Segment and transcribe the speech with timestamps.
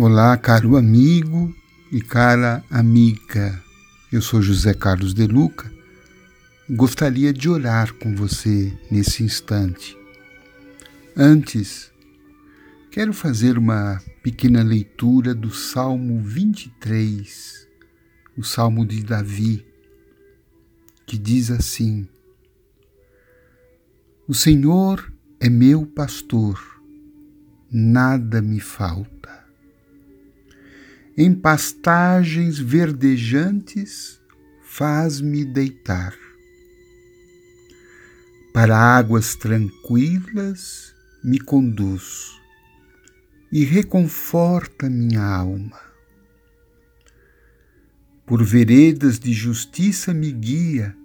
[0.00, 1.52] Olá, caro amigo
[1.90, 3.60] e cara amiga.
[4.12, 5.68] Eu sou José Carlos De Luca
[6.70, 9.98] gostaria de orar com você nesse instante.
[11.16, 11.90] Antes,
[12.92, 17.66] quero fazer uma pequena leitura do Salmo 23,
[18.36, 19.66] o Salmo de Davi,
[21.08, 22.06] que diz assim:
[24.28, 26.80] O Senhor é meu pastor,
[27.68, 29.18] nada me falta
[31.20, 34.20] em pastagens verdejantes
[34.62, 36.14] faz-me deitar.
[38.54, 40.94] Para águas tranquilas
[41.24, 42.38] me conduz
[43.50, 45.80] e reconforta minha alma.
[48.24, 50.96] Por veredas de justiça me guia,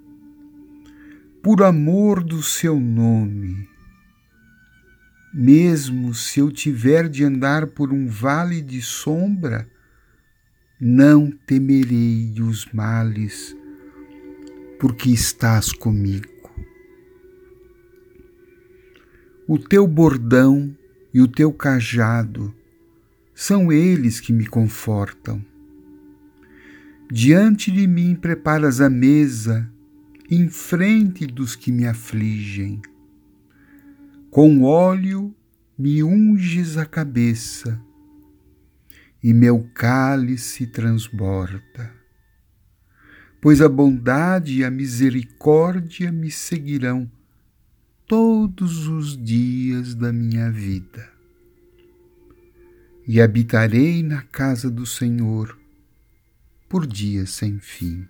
[1.41, 3.67] por amor do seu nome.
[5.33, 9.67] Mesmo se eu tiver de andar por um vale de sombra,
[10.79, 13.55] não temerei os males,
[14.79, 16.51] porque estás comigo.
[19.47, 20.75] O teu bordão
[21.13, 22.53] e o teu cajado
[23.35, 25.43] são eles que me confortam.
[27.11, 29.69] Diante de mim preparas a mesa,
[30.29, 32.81] em frente dos que me afligem.
[34.31, 35.33] Com óleo
[35.77, 37.79] me unges a cabeça
[39.23, 41.93] e meu cálice transborda.
[43.39, 47.09] Pois a bondade e a misericórdia me seguirão
[48.05, 51.09] todos os dias da minha vida.
[53.07, 55.57] E habitarei na casa do Senhor
[56.67, 58.07] por dias sem fim.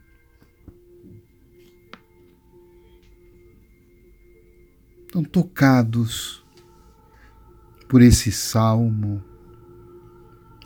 [5.06, 6.44] Estão tocados
[7.88, 9.24] por esse salmo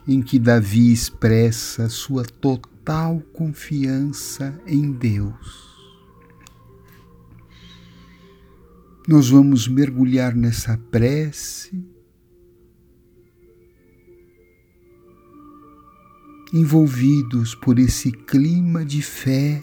[0.08, 5.68] em que Davi expressa sua total confiança em Deus.
[9.06, 11.84] Nós vamos mergulhar nessa prece,
[16.54, 19.62] envolvidos por esse clima de fé,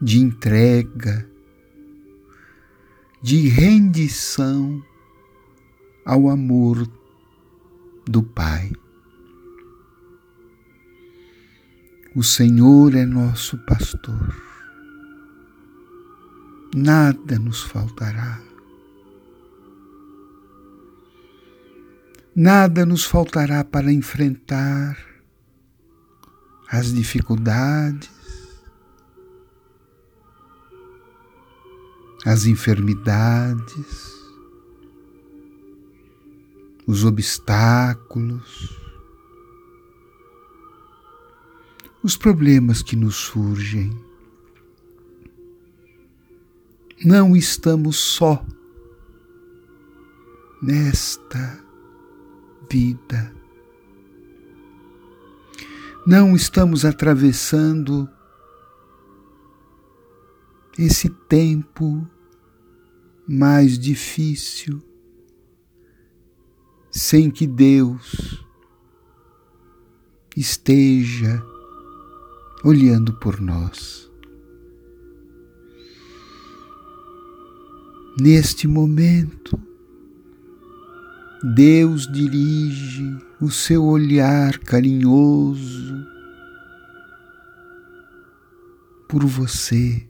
[0.00, 1.28] de entrega,
[3.22, 4.82] de rendição
[6.04, 6.86] ao amor
[8.06, 8.72] do Pai.
[12.14, 14.34] O Senhor é nosso pastor,
[16.74, 18.40] nada nos faltará.
[22.36, 24.98] Nada nos faltará para enfrentar
[26.68, 28.10] as dificuldades,
[32.24, 34.13] as enfermidades,
[36.86, 38.78] os obstáculos,
[42.02, 43.90] os problemas que nos surgem.
[47.04, 48.44] Não estamos só
[50.62, 51.64] nesta
[52.70, 53.34] vida.
[56.06, 58.08] Não estamos atravessando
[60.78, 62.06] esse tempo
[63.26, 64.82] mais difícil
[66.94, 68.46] sem que Deus
[70.36, 71.44] esteja
[72.62, 74.08] olhando por nós.
[78.20, 79.58] Neste momento,
[81.56, 85.96] Deus dirige o seu olhar carinhoso
[89.08, 90.08] por você,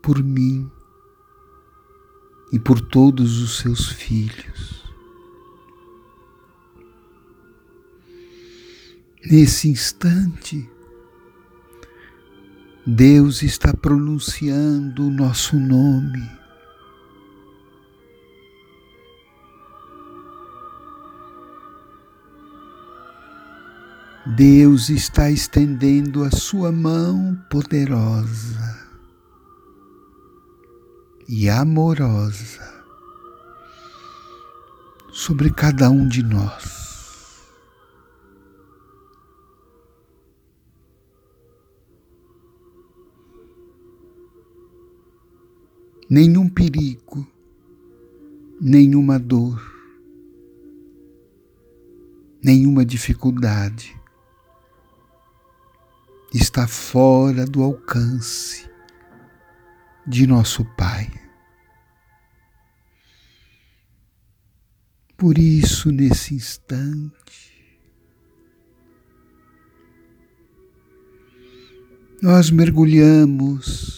[0.00, 0.70] por mim
[2.50, 4.79] e por todos os seus filhos.
[9.30, 10.68] Nesse instante,
[12.84, 16.28] Deus está pronunciando o nosso nome.
[24.34, 28.88] Deus está estendendo a sua mão poderosa
[31.28, 32.84] e amorosa
[35.12, 36.79] sobre cada um de nós.
[46.10, 47.24] Nenhum perigo,
[48.60, 49.62] nenhuma dor,
[52.42, 53.96] nenhuma dificuldade
[56.34, 58.68] está fora do alcance
[60.04, 61.08] de nosso Pai.
[65.16, 67.78] Por isso, nesse instante,
[72.22, 73.89] nós mergulhamos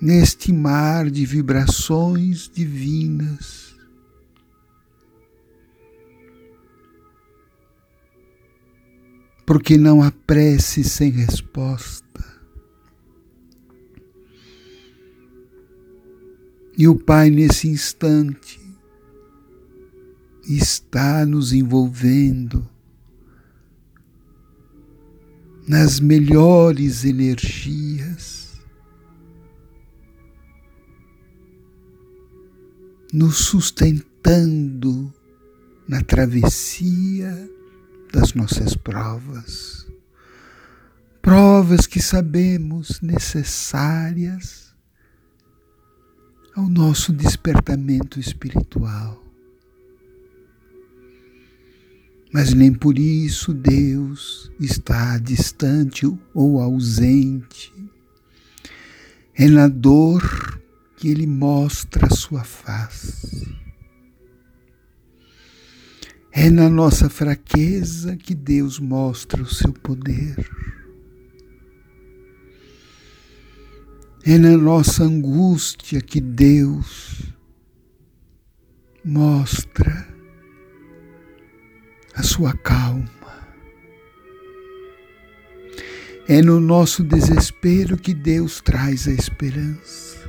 [0.00, 3.74] neste mar de vibrações divinas.
[9.46, 12.00] Porque não há prece sem resposta.
[16.78, 18.58] E o Pai, nesse instante,
[20.44, 22.66] está nos envolvendo
[25.68, 28.39] nas melhores energias,
[33.12, 35.12] nos sustentando
[35.88, 37.50] na travessia
[38.12, 39.86] das nossas provas,
[41.20, 44.74] provas que sabemos necessárias
[46.54, 49.24] ao nosso despertamento espiritual.
[52.32, 57.72] Mas nem por isso Deus está distante ou ausente.
[59.34, 60.59] É na dor
[61.00, 63.56] que Ele mostra a sua face.
[66.30, 70.36] É na nossa fraqueza que Deus mostra o seu poder.
[74.26, 77.32] É na nossa angústia que Deus
[79.02, 80.06] mostra
[82.14, 83.08] a sua calma.
[86.28, 90.19] É no nosso desespero que Deus traz a esperança.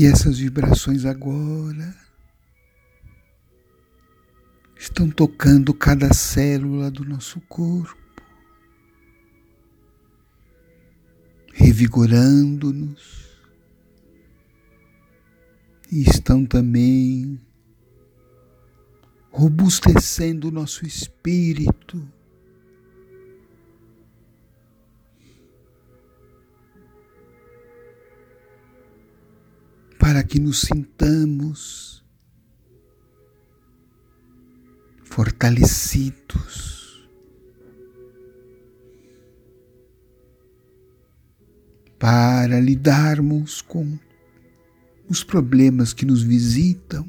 [0.00, 1.92] E essas vibrações agora
[4.78, 7.98] estão tocando cada célula do nosso corpo,
[11.52, 13.26] revigorando-nos,
[15.90, 17.36] e estão também
[19.32, 22.08] robustecendo o nosso espírito.
[30.08, 32.02] Para que nos sintamos
[35.04, 37.06] fortalecidos
[41.98, 43.98] para lidarmos com
[45.10, 47.06] os problemas que nos visitam,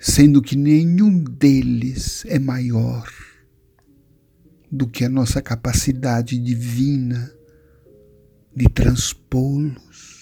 [0.00, 3.12] sendo que nenhum deles é maior
[4.70, 7.30] do que a nossa capacidade divina
[8.56, 10.21] de transpô-los.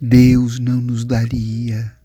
[0.00, 1.96] Deus não nos daria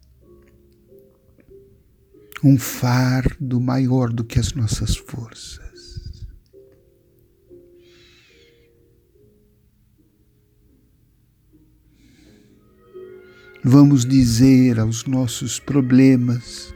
[2.44, 5.62] um fardo maior do que as nossas forças.
[13.64, 16.74] Vamos dizer aos nossos problemas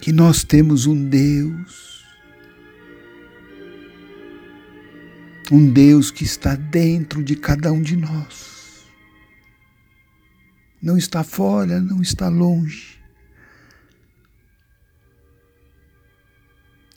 [0.00, 1.93] que nós temos um Deus
[5.54, 8.84] um Deus que está dentro de cada um de nós.
[10.82, 13.00] Não está fora, não está longe.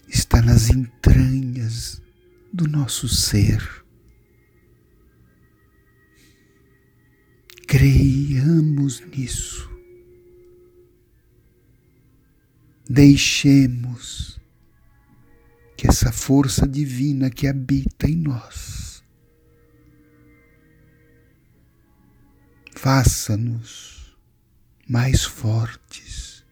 [0.07, 2.01] Está nas entranhas
[2.51, 3.61] do nosso ser.
[7.67, 9.69] Creiamos nisso.
[12.89, 14.36] Deixemos
[15.77, 19.03] que essa força divina que habita em nós
[22.75, 24.17] faça-nos
[24.89, 26.43] mais fortes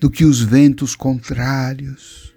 [0.00, 2.34] do que os ventos contrários,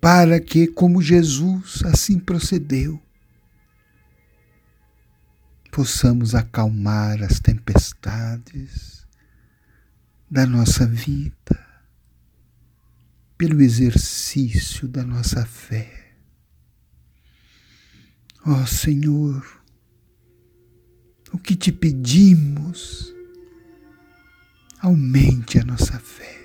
[0.00, 3.00] para que, como Jesus assim procedeu,
[5.70, 9.06] possamos acalmar as tempestades
[10.30, 11.61] da nossa vida
[13.42, 16.14] pelo exercício da nossa fé.
[18.46, 19.44] Ó oh, Senhor,
[21.32, 23.12] o que te pedimos,
[24.78, 26.40] aumente a nossa fé.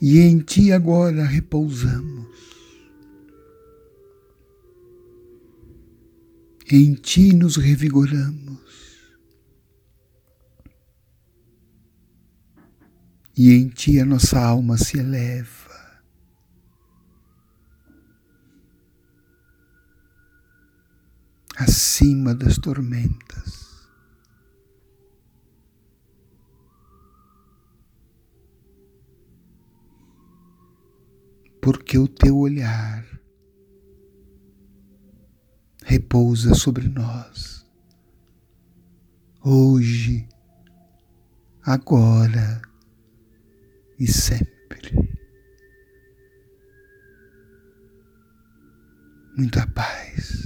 [0.00, 2.26] E em Ti agora repousamos.
[6.68, 8.87] Em Ti nos revigoramos.
[13.38, 15.68] E em Ti a nossa alma se eleva.
[21.58, 23.88] acima das tormentas.
[31.60, 33.04] Porque o teu olhar
[35.82, 37.66] repousa sobre nós,
[39.42, 40.28] hoje,
[41.60, 42.67] agora
[43.98, 44.92] e sempre.
[49.36, 50.37] Muita paz.